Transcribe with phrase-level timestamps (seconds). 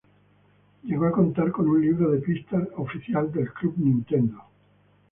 [0.83, 4.43] Llegó a contar con un libro de pistas oficial del Club Nintendo.